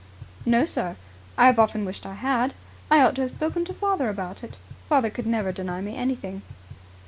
"No, 0.47 0.65
sir. 0.65 0.95
I 1.37 1.45
have 1.45 1.59
often 1.59 1.85
wished 1.85 2.07
I 2.07 2.15
had. 2.15 2.55
I 2.89 3.01
ought 3.01 3.13
to 3.17 3.21
have 3.21 3.29
spoken 3.29 3.65
to 3.65 3.73
father 3.75 4.09
about 4.09 4.43
it. 4.43 4.57
Father 4.89 5.11
could 5.11 5.27
never 5.27 5.51
deny 5.51 5.79
me 5.79 5.95
anything." 5.95 6.41